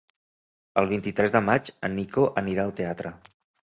[0.83, 3.19] El vint-i-tres de maig en Nico anirà al teatre.